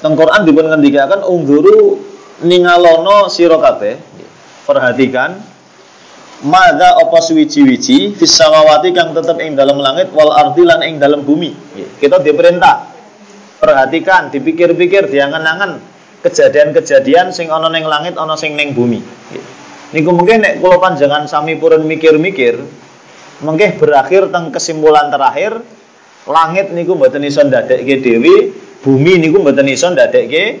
Teng 0.04 0.12
Quran 0.12 0.44
dipun 0.44 0.68
ngendikaken 0.68 1.24
ungduru 1.24 1.96
ningalono 2.44 3.32
sira 3.32 3.56
kabeh 3.56 3.94
perhatikan 4.66 5.56
Mada 6.44 7.00
apa 7.00 7.16
suwiji-wiji 7.24 8.12
fis 8.12 8.36
kang 8.36 9.16
tetep 9.16 9.40
ing 9.40 9.56
dalam 9.56 9.80
langit 9.80 10.12
wal 10.12 10.28
ardi 10.36 10.68
lan 10.68 10.84
ing 10.84 11.00
dalam 11.00 11.24
bumi. 11.24 11.48
Kita 11.96 12.20
diperintah 12.20 12.92
perhatikan, 13.56 14.28
dipikir-pikir, 14.28 15.08
diangan-angan 15.08 15.80
kejadian-kejadian 16.20 17.32
sing 17.32 17.48
ana 17.48 17.72
ning 17.72 17.88
langit 17.88 18.20
ana 18.20 18.36
sing 18.36 18.52
ning 18.52 18.76
bumi. 18.76 19.00
Niku 19.96 20.12
mungkin 20.12 20.44
nek 20.44 20.60
kula 20.60 20.76
panjenengan 20.76 21.24
sami 21.24 21.56
purun 21.56 21.88
mikir-mikir, 21.88 22.60
mungkin 23.40 23.80
berakhir 23.80 24.28
teng 24.28 24.52
kesimpulan 24.52 25.08
terakhir 25.08 25.64
langit 26.28 26.68
niku 26.68 27.00
mboten 27.00 27.24
iso 27.24 27.40
ndadekke 27.48 28.04
dhewe, 28.04 28.52
bumi 28.84 29.24
niku 29.24 29.40
mboten 29.40 29.72
iso 29.72 29.88
ndadekke 29.88 30.60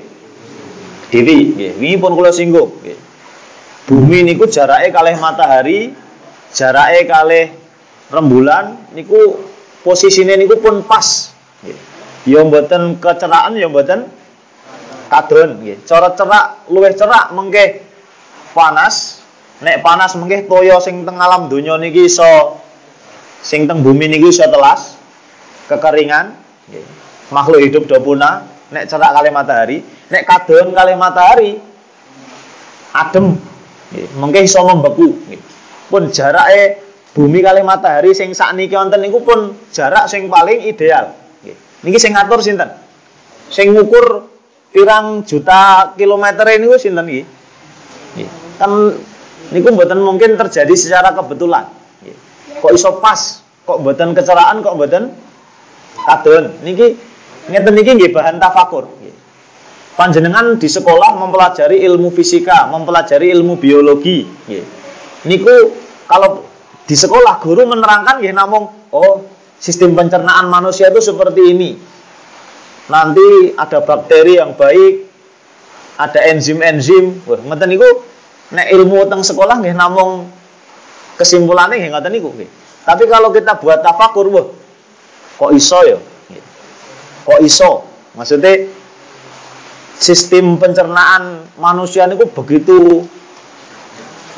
Dewi 1.10 1.54
nggih. 1.54 1.72
Wingi 1.78 1.96
pun 2.02 2.12
kula 2.18 2.34
singgung 2.34 2.82
nggih. 2.82 2.98
Bumi 3.86 4.26
niku 4.26 4.50
jarake 4.50 4.90
kalih 4.90 5.14
matahari, 5.22 5.94
jarake 6.50 7.06
kalih 7.06 7.54
rembulan 8.10 8.90
niku 8.90 9.38
posisine 9.86 10.34
niku 10.34 10.58
pun 10.58 10.82
pas 10.82 11.30
nggih. 11.62 11.78
Ya 12.26 12.42
mboten 12.42 12.98
kecerakan 12.98 13.54
ya 13.54 13.70
mboten 13.70 14.10
kadon 15.06 15.62
nggih. 15.62 15.86
Cara 15.86 16.10
cerak 16.18 16.66
luwih 16.66 16.94
cerak 16.98 17.30
mengke 17.30 17.86
panas. 18.50 19.22
Nek 19.62 19.80
panas 19.80 20.12
mengke 20.18 20.44
toya 20.44 20.82
sing 20.82 21.06
teng 21.06 21.16
alam 21.16 21.48
donya 21.48 21.78
niki 21.80 22.10
iso 22.10 22.60
sing 23.40 23.64
teng 23.64 23.80
bumi 23.80 24.10
niki 24.10 24.28
iso 24.34 24.44
telas 24.50 24.98
kekeringan 25.70 26.34
nggih. 26.66 26.84
Makhluk 27.30 27.62
hidup 27.62 27.86
do 27.86 27.98
punah 28.02 28.55
nek 28.72 28.84
cerak 28.90 29.10
kali 29.14 29.30
matahari 29.30 29.78
nek 30.10 30.22
kadon 30.26 30.74
kali 30.74 30.92
matahari 30.98 31.50
adem. 32.96 33.36
Mungkin 34.18 34.42
iso 34.42 34.60
membeku. 34.66 35.14
Pun 35.86 36.10
jarake 36.10 36.82
bumi 37.14 37.38
kali 37.40 37.62
matahari 37.62 38.10
sing 38.12 38.34
sakniki 38.34 38.74
wonten 38.74 38.98
niku 39.00 39.22
pun 39.22 39.54
jarak 39.70 40.10
sing 40.10 40.26
paling 40.26 40.66
ideal. 40.66 41.14
Niki 41.86 41.98
sing 42.02 42.16
ngatur 42.16 42.42
sinten? 42.42 42.66
Sing 43.46 43.70
ngukur 43.70 44.26
pirang 44.74 45.22
juta 45.22 45.94
kilometer 45.94 46.44
ini 46.50 46.66
niku 46.66 46.76
sinten 46.76 47.06
iki 47.06 47.22
kan 48.58 48.72
niku 49.52 49.68
mboten 49.70 50.02
mungkin 50.02 50.34
terjadi 50.34 50.74
secara 50.74 51.14
kebetulan. 51.14 51.70
Kok 52.58 52.72
iso 52.74 52.98
pas? 52.98 53.44
Kok 53.62 53.78
mboten 53.84 54.16
kecelakaan? 54.16 54.66
Kok 54.66 54.74
mboten 54.74 55.14
kadon? 56.02 56.44
Niki 56.66 56.98
ngeten 57.46 57.72
niki 57.74 57.90
nggih 57.96 58.10
bahan 58.14 58.42
tafakur 58.42 58.90
panjenengan 59.96 60.60
di 60.60 60.68
sekolah 60.68 61.16
mempelajari 61.16 61.80
ilmu 61.82 62.12
fisika, 62.12 62.68
mempelajari 62.68 63.32
ilmu 63.32 63.56
biologi. 63.56 64.22
Niku 65.26 65.54
kalau 66.06 66.44
di 66.86 66.94
sekolah 66.94 67.40
guru 67.42 67.66
menerangkan 67.66 68.22
ya 68.22 68.30
namung 68.36 68.92
oh 68.92 69.26
sistem 69.58 69.96
pencernaan 69.96 70.46
manusia 70.46 70.92
itu 70.92 71.00
seperti 71.02 71.42
ini. 71.50 71.70
Nanti 72.86 73.50
ada 73.58 73.82
bakteri 73.82 74.38
yang 74.38 74.54
baik, 74.54 74.94
ada 75.98 76.20
enzim-enzim. 76.30 77.26
Wah, 77.26 77.40
ngeten 77.42 77.68
niku 77.74 77.88
nek 78.54 78.70
ilmu 78.70 79.10
teng 79.10 79.26
sekolah 79.26 79.58
nggih 79.58 79.74
namung 79.74 80.30
kesimpulannya 81.18 81.82
nggih 81.82 81.90
ngoten 81.90 82.12
niku 82.14 82.30
Tapi 82.86 83.10
kalau 83.10 83.34
kita 83.34 83.58
buat 83.58 83.82
tafakur, 83.82 84.30
wah 84.30 84.46
kok 85.40 85.50
iso 85.50 85.80
ya? 85.82 85.98
Kok 87.26 87.42
iso? 87.42 87.82
Maksudnya 88.14 88.54
sistem 89.98 90.62
pencernaan 90.62 91.50
manusia 91.58 92.06
itu 92.06 92.30
begitu 92.30 93.02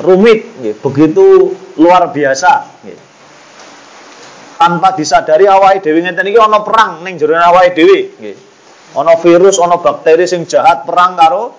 rumit, 0.01 0.49
begitu 0.81 1.53
luar 1.77 2.09
biasa. 2.09 2.81
Tanpa 4.59 4.91
disadari 4.97 5.47
awal 5.47 5.79
dewi 5.79 6.03
ngeten 6.03 6.27
iki 6.27 6.35
ana 6.35 6.65
perang 6.65 7.05
ning 7.05 7.15
jero 7.15 7.37
awake 7.37 7.77
nggih. 7.77 8.35
Ana 8.97 9.15
virus, 9.21 9.61
ana 9.61 9.77
bakteri 9.77 10.25
sing 10.25 10.49
jahat 10.49 10.83
perang 10.83 11.15
karo 11.15 11.55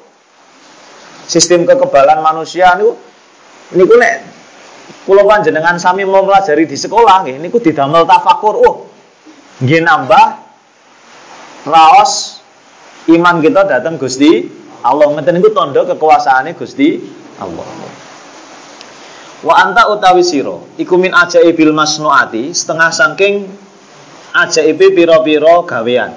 sistem 1.31 1.63
kekebalan 1.63 2.21
manusia 2.21 2.75
niku 2.75 2.99
niku 3.79 3.95
nek 3.95 4.15
kula 5.07 5.23
panjenengan 5.23 5.79
sami 5.79 6.03
mau 6.03 6.27
pelajari 6.27 6.67
di 6.67 6.75
sekolah 6.75 7.25
nggih 7.25 7.39
niku 7.39 7.63
didamel 7.63 8.03
tafakur. 8.05 8.55
Oh, 8.59 8.75
nggih 9.63 9.81
nambah 9.81 10.25
raos 11.67 12.41
iman 13.11 13.41
kita 13.45 13.67
datang 13.69 14.01
Gusti 14.01 14.49
Allah 14.81 15.13
ngeten 15.13 15.37
niku 15.37 15.53
tanda 15.53 15.85
kekuasaane 15.85 16.57
Gusti 16.57 16.97
Allah. 17.37 17.69
Wa 19.41 19.55
anta 19.57 19.89
utawi 19.93 20.25
sira 20.25 20.57
iku 20.81 20.97
min 20.97 21.13
ajaibil 21.13 21.73
masnuati 21.73 22.53
setengah 22.53 22.93
saking 22.93 23.49
ajaibe 24.37 24.93
pira-pira 24.97 25.65
gawean. 25.65 26.13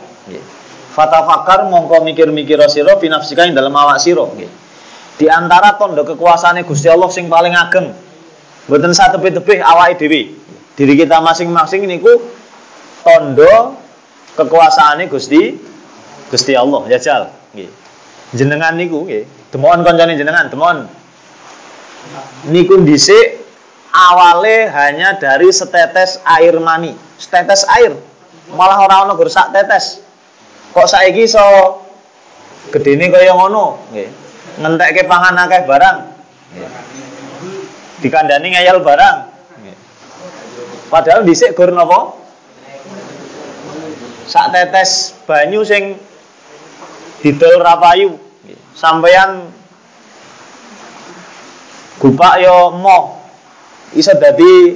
Fatafakar 0.93 1.67
mongko 1.67 2.05
mikir-mikir 2.05 2.59
sira 2.69 2.95
binafsika 2.99 3.43
ing 3.47 3.55
dalam 3.55 3.73
awak 3.75 3.99
sira 3.99 4.23
nggih. 4.23 4.51
Di 5.19 5.27
antara 5.27 5.75
tanda 5.75 6.07
kekuasaane 6.07 6.63
Gusti 6.63 6.87
Allah 6.87 7.11
sing 7.11 7.27
paling 7.27 7.51
ageng 7.55 7.91
mboten 8.71 8.95
satebih-tebih 8.95 9.59
awake 9.59 9.99
dhewe. 9.99 10.21
Diri 10.73 10.93
kita 10.97 11.19
masing-masing 11.19 11.83
niku 11.83 12.15
tondo 13.03 13.82
kekuasaane 14.33 15.05
Gusti 15.09 15.57
Gusti 16.33 16.53
Allah 16.57 16.81
jajal 16.89 17.29
nggih. 17.53 17.69
Jenengan 18.33 18.73
niku 18.73 19.05
demokan 19.53 19.85
kancane 19.85 20.17
jenengan, 20.17 20.49
demokan. 20.49 20.89
Niku 22.49 22.81
dhisik 22.81 23.45
awale 23.93 24.65
hanya 24.73 25.21
dari 25.21 25.53
setetes 25.53 26.17
air 26.25 26.57
mani, 26.57 26.97
setetes 27.21 27.61
air. 27.77 27.93
Malah 28.49 28.81
ora 28.81 28.95
ono 29.05 29.13
gur 29.13 29.29
sak 29.29 29.53
tetes. 29.53 30.01
Kok 30.73 30.89
saiki 30.89 31.29
iso 31.29 31.45
gedene 32.73 33.13
kaya 33.13 33.37
ngono 33.37 33.93
nggih. 33.93 34.09
Ngentekke 34.57 35.05
pangan 35.05 35.37
akeh 35.45 35.61
barang. 35.69 35.97
Dikandani 38.01 38.47
ngayal 38.57 38.81
barang. 38.81 39.17
Padahal 40.89 41.21
dhisik 41.21 41.53
gur? 41.53 41.69
Sak 44.27 44.55
tetes 44.55 45.17
banyu 45.27 45.63
sing 45.67 45.99
didol 47.23 47.59
rapayu. 47.59 48.15
Sampeyan 48.73 49.53
gupak 52.01 52.41
yo 52.43 52.73
mo 52.75 53.23
iso 53.95 54.11
dadi 54.17 54.75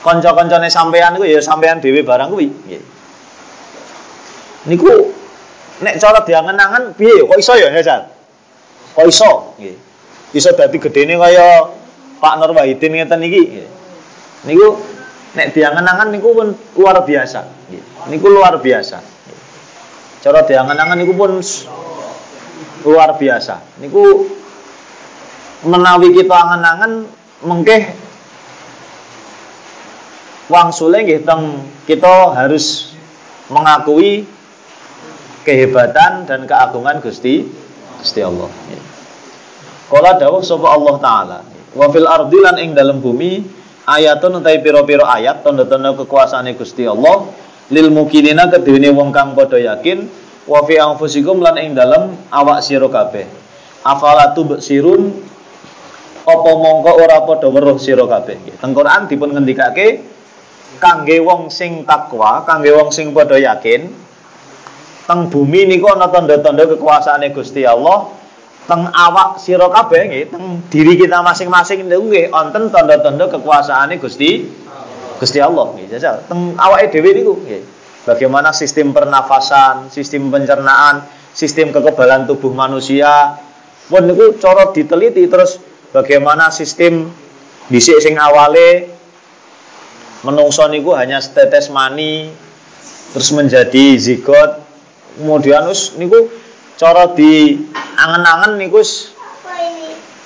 kanca-kancane 0.00 0.72
sampeyan 0.72 1.14
kuwi 1.20 1.36
ya 1.36 1.40
sampeyan 1.44 1.78
dhewe 1.78 2.00
barang 2.02 2.32
kuwi. 2.32 2.48
Nggih. 2.48 2.82
Niku 4.70 4.92
nek 5.80 5.96
cara 6.00 6.20
diangen-angen 6.24 6.96
piye 6.96 7.24
kok 7.24 7.38
iso 7.40 7.56
ya 7.56 7.68
Hasan 7.72 8.08
kok 8.96 9.06
iso? 9.06 9.54
Nggih. 9.60 9.76
Iso 10.34 10.50
dadi 10.56 10.78
gedene 10.78 11.14
kaya 11.20 11.68
Pak 12.20 12.34
Nur 12.40 12.52
Wahidin 12.56 12.96
ngeten 12.96 13.20
iki. 13.24 13.42
Niku 14.48 14.66
nek 15.34 15.54
diangen-angen 15.54 16.08
niku 16.10 16.34
pun 16.34 16.48
luar 16.78 17.02
biasa. 17.06 17.40
Niku 18.10 18.26
luar 18.30 18.58
biasa. 18.58 18.98
Cara 20.20 20.44
diangan-angan 20.44 20.98
niku 20.98 21.14
pun 21.14 21.38
luar 22.84 23.14
biasa. 23.16 23.80
Niku 23.80 24.26
menawi 25.64 26.12
kita 26.16 26.34
angan-angan 26.34 26.92
mengkeh 27.44 27.82
wangsule 30.50 30.98
nggih 31.06 31.22
kita 31.86 32.14
harus 32.34 32.96
mengakui 33.48 34.26
kehebatan 35.46 36.26
dan 36.26 36.44
keagungan 36.44 37.00
Gusti 37.00 37.46
Gusti 38.00 38.20
Allah. 38.20 38.50
Kala 39.90 40.16
dawuh 40.16 40.42
sapa 40.42 40.70
Allah 40.70 40.94
taala, 41.02 41.38
wa 41.74 41.86
fil 41.90 42.06
ardi 42.06 42.38
lan 42.38 42.56
ing 42.62 42.70
dalam 42.78 43.02
bumi 43.02 43.59
ayatun 43.90 44.38
utawi 44.38 44.62
pira-pira 44.62 45.10
ayat 45.10 45.42
tanda-tanda 45.42 45.90
kekuasaane 45.98 46.54
Gusti 46.54 46.86
Allah 46.86 47.26
lil 47.74 47.90
mukinina 47.90 48.46
kedene 48.46 48.94
wong 48.94 49.10
kang 49.10 49.34
padha 49.34 49.58
yakin 49.58 50.06
wa 50.46 50.62
fi 50.66 50.78
anfusikum 50.78 51.42
lan 51.42 51.58
ing 51.58 51.74
dalam 51.74 52.14
awak 52.30 52.62
sira 52.62 52.86
kabeh. 52.86 53.26
Afala 53.82 54.36
tubsirun 54.36 55.10
apa 56.22 56.50
mongko 56.54 56.92
ora 57.00 57.18
padha 57.26 57.48
weruh 57.50 57.78
sira 57.82 58.06
kabeh. 58.06 58.58
Teng 58.62 58.72
Quran 58.74 59.10
dipun 59.10 59.34
ngendikake 59.34 60.06
kangge 60.78 61.18
wong 61.18 61.50
sing 61.50 61.82
takwa, 61.82 62.46
kangge 62.46 62.70
wong 62.70 62.94
sing 62.94 63.10
padha 63.10 63.36
yakin, 63.36 63.90
teng 65.06 65.20
bumi 65.30 65.66
niku 65.66 65.90
ana 65.90 66.06
tanda-tanda 66.10 66.66
kekuasaane 66.70 67.34
Gusti 67.34 67.66
Allah 67.66 68.19
teng 68.70 68.86
awak 68.86 69.42
sira 69.42 69.66
kabeh 69.66 70.02
nggih 70.06 70.24
teng 70.30 70.62
diri 70.70 70.94
kita 70.94 71.18
masing-masing 71.26 71.90
niku 71.90 72.06
nggih 72.06 72.30
wonten 72.30 72.70
tanda-tanda 72.70 73.26
kekuasaane 73.26 73.98
Gusti 73.98 74.46
Gusti 75.18 75.42
Allah 75.42 75.74
nggih 75.74 75.90
jajal. 75.90 76.22
Teng 76.30 76.54
awake 76.54 76.94
dhewe 76.94 77.10
niku 77.10 77.34
nggih. 77.42 77.62
Bagaimana 78.06 78.54
sistem 78.54 78.94
pernafasan 78.94 79.90
sistem 79.90 80.30
pencernaan 80.30 81.04
sistem 81.34 81.74
kekebalan 81.74 82.30
tubuh 82.30 82.54
manusia 82.54 83.36
pun 83.90 84.06
niku 84.06 84.38
cara 84.38 84.70
diteliti 84.70 85.26
terus 85.26 85.58
bagaimana 85.90 86.54
sistem 86.54 87.10
dhisik 87.66 87.98
sing 87.98 88.14
awale 88.16 88.86
menungso 90.22 90.64
niku 90.70 90.94
hanya 90.94 91.18
setetes 91.18 91.68
mani 91.74 92.30
terus 93.10 93.30
menjadi 93.34 93.98
zigot 93.98 94.62
kemudian 95.18 95.66
us 95.66 95.98
niku 95.98 96.30
cara 96.80 97.12
di 97.12 97.60
angen-angen 97.76 98.56
niku 98.56 98.80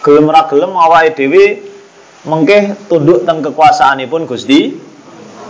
gelem 0.06 0.30
ra 0.30 0.46
gelem 0.46 0.70
awake 0.70 1.18
dhewe 1.18 1.66
mengke 2.30 2.78
tunduk 2.86 3.26
teng 3.26 3.42
kekuasaanipun 3.42 4.22
Gusti 4.30 4.78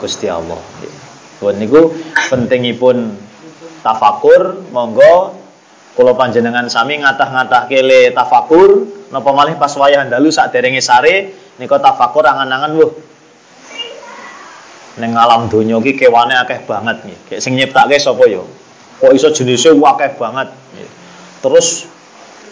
Gusti 0.00 0.26
Allah. 0.32 0.56
Pun 1.36 1.60
niku 1.60 1.92
pentingipun 2.32 3.20
tafakur 3.84 4.64
monggo 4.72 5.36
kula 5.92 6.16
panjenengan 6.16 6.72
sami 6.72 6.96
ngatah-ngatah 6.96 7.68
kele 7.68 8.16
tafakur 8.16 8.88
napa 9.12 9.30
malih 9.36 9.60
pas 9.60 9.76
wayah 9.76 10.08
dalu 10.08 10.32
derenge 10.32 10.80
sare 10.80 11.36
nika 11.60 11.84
tafakur 11.84 12.24
angan-angan 12.24 12.72
wuh 12.80 12.92
ning 15.04 15.12
alam 15.12 15.52
donya 15.52 15.76
iki 15.84 16.00
kewane 16.00 16.32
akeh 16.32 16.64
banget. 16.64 17.04
Kayak 17.28 17.44
sing 17.44 17.60
nyiptake 17.60 18.00
sapa 18.00 18.24
ya? 18.24 18.40
Kok 19.00 19.12
iso 19.14 19.28
jenisnya 19.34 19.74
wakeh 19.74 20.14
banget? 20.18 20.48
Terus 21.40 21.88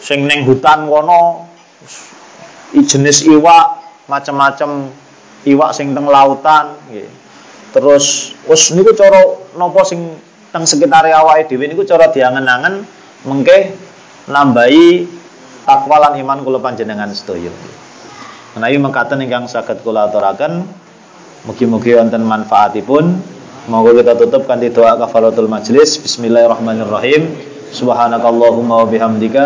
sing 0.03 0.27
neng 0.27 0.43
hutan 0.43 0.91
kono 0.91 1.47
jenis 2.75 3.29
iwak 3.29 3.67
macam-macam 4.11 4.91
iwak 5.47 5.71
sing 5.77 5.95
teng 5.95 6.07
lautan 6.11 6.75
terus 7.73 8.37
wis 8.45 8.75
niku 8.77 8.93
cara 8.93 9.21
napa 9.57 9.81
sing 9.87 10.19
teng 10.53 10.65
sekitar 10.69 11.09
awake 11.09 11.49
dhewe 11.49 11.65
niku 11.71 11.89
cara 11.89 12.13
diangen-angen 12.13 12.85
mengke 13.25 13.73
nambahi 14.29 15.07
takwa 15.65 15.97
lan 16.03 16.19
iman 16.19 16.43
kula 16.43 16.59
panjenengan 16.59 17.11
sedaya. 17.15 17.51
Menawi 18.53 18.77
mekaten 18.77 19.23
ingkang 19.25 19.49
saged 19.49 19.81
kula 19.81 20.11
aturaken 20.11 20.67
mugi-mugi 21.49 21.97
wonten 21.97 22.23
manfaatipun 22.27 23.17
Monggo 23.71 23.95
kita 23.95 24.19
tutup 24.19 24.43
kanthi 24.51 24.75
doa 24.75 24.99
kafaratul 24.99 25.47
majlis. 25.47 26.03
Bismillahirrahmanirrahim. 26.03 27.31
Subhanakallahumma 27.71 28.83
wa 28.83 28.91
bihamdika 28.91 29.45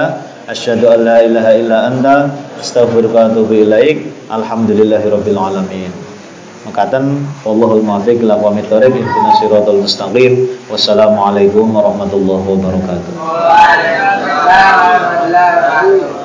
asyhadu 0.49 0.89
an 0.89 1.05
la 1.05 1.21
ilaha 1.21 1.53
illa 1.53 1.79
anta 1.93 2.33
astaghfiruka 2.57 3.13
wa 3.13 3.29
atubu 3.29 3.61
ilaik. 3.69 4.09
Alhamdulillahirabbil 4.33 5.37
alamin. 5.37 5.93
Makaten 6.65 7.29
wallahul 7.45 7.85
muwaffiq 7.85 8.25
ila 8.25 8.41
aqwamit 8.41 8.65
thoriq 8.73 8.97
ihdinas 8.97 9.41
mustaqim. 9.85 10.49
Wassalamualaikum 10.73 11.77
warahmatullahi 11.77 12.41
wabarakatuh. 12.41 13.13
Waalaikumsalam 13.21 14.77
warahmatullahi 14.81 15.53
wabarakatuh. 15.61 16.16